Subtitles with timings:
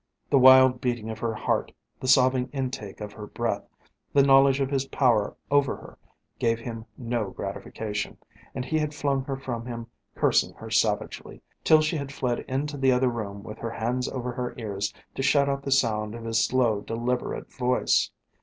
[0.31, 3.67] The wild beating of her heart, the sobbing intake of her breath,
[4.13, 5.99] the knowledge of his power over her,
[6.39, 8.17] gave him no gratification,
[8.55, 9.85] and he had flung her from him
[10.15, 14.31] cursing her savagely, till she had fled into the other room with her hands over
[14.31, 18.09] her ears to shut out the sound of his slow, deliberate voice.